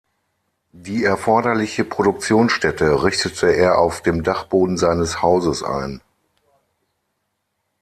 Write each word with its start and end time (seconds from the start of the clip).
Die 0.73 1.03
erforderliche 1.03 1.83
Produktionsstätte 1.85 3.03
richtete 3.03 3.55
er 3.55 3.77
auf 3.77 4.01
dem 4.01 4.23
Dachboden 4.23 4.75
seines 4.75 5.21
Hauses 5.21 5.61
ein. 5.61 6.01